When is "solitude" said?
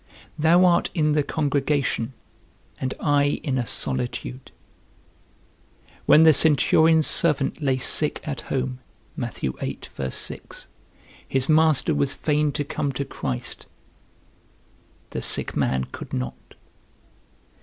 3.67-4.49